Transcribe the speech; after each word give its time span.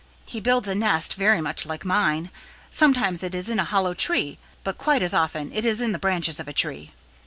He 0.25 0.39
builds 0.39 0.67
a 0.67 0.73
nest 0.73 1.13
very 1.13 1.41
much 1.41 1.63
like 1.63 1.85
mine. 1.85 2.31
Sometimes 2.71 3.21
it 3.21 3.35
is 3.35 3.49
in 3.51 3.59
a 3.59 3.63
hollow 3.65 3.93
tree, 3.93 4.39
but 4.63 4.79
quite 4.79 5.03
as 5.03 5.13
often 5.13 5.51
it 5.53 5.63
is 5.63 5.79
in 5.79 5.91
the 5.91 5.99
branches 5.99 6.39
of 6.39 6.47
a 6.47 6.53
tree. 6.53 6.91